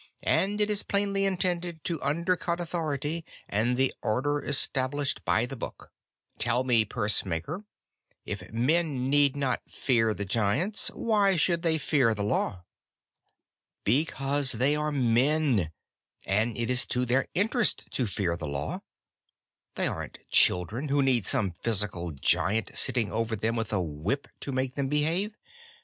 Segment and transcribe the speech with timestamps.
[0.25, 5.91] "And it is plainly intended to undercut authority and the order established by the Book.
[6.39, 7.65] Tell me, pursemaker:
[8.25, 12.63] if men need not fear the Giants, why should they fear the law?"
[13.83, 15.71] "Because they are men,
[16.25, 18.81] and it is to their interest to fear the law.
[19.75, 24.51] They aren't children, who need some physical Giant sitting over them with a whip to
[24.51, 25.37] make them behave.